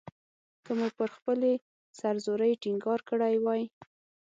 که 0.63 0.71
مو 0.77 0.87
پر 0.97 1.09
خپلې 1.17 1.51
سر 1.99 2.15
زورۍ 2.25 2.53
ټینګار 2.63 2.99
کړی 3.09 3.35
وای. 3.39 3.63